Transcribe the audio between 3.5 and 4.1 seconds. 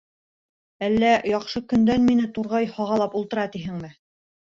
тиһеңме.